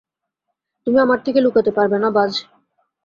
তুমি 0.87 0.97
আমার 0.99 1.19
থেকে 1.25 1.39
লুকাতে 1.41 1.71
পারবে 1.77 1.97
না, 1.99 2.09
বায। 2.11 2.31